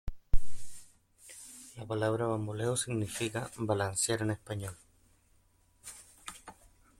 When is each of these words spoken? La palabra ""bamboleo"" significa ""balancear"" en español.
La 1.77 1.85
palabra 1.85 2.25
""bamboleo"" 2.25 2.75
significa 2.75 3.51
""balancear"" 3.55 4.23
en 4.23 4.31
español. 4.31 4.75